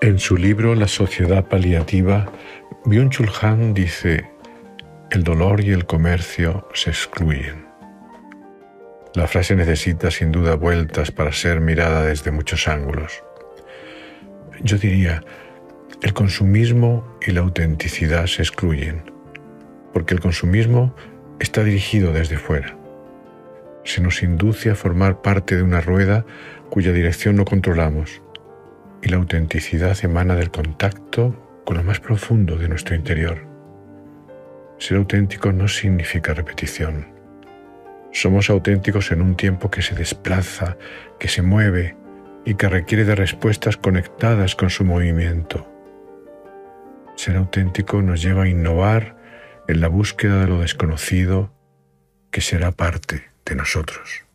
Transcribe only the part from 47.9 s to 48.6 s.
nos lleva a